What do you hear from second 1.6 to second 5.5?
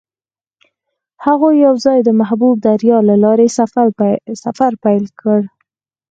یوځای د محبوب دریا له لارې سفر پیل کړ.